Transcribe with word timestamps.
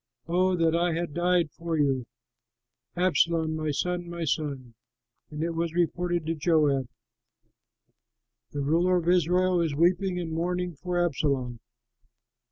Oh 0.27 0.55
that 0.55 0.75
I 0.75 0.93
had 0.95 1.13
died 1.13 1.51
for 1.51 1.77
you, 1.77 2.07
Absalom, 2.95 3.55
my 3.55 3.69
son, 3.69 4.09
my 4.09 4.23
son!" 4.25 4.73
And 5.29 5.43
it 5.43 5.51
was 5.53 5.75
reported 5.75 6.25
to 6.25 6.33
Joab, 6.33 6.87
"The 8.51 8.61
ruler 8.61 8.97
of 8.97 9.07
Israel 9.07 9.61
is 9.61 9.75
weeping 9.75 10.19
and 10.19 10.31
mourning 10.33 10.73
for 10.75 10.97
Absalom." 11.05 11.59